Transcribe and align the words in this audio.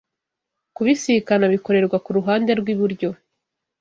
Kubisikana 0.75 1.45
bikorerwa 1.53 1.97
ku 2.05 2.09
ruhande 2.17 2.51
rw'iburyo 2.59 3.09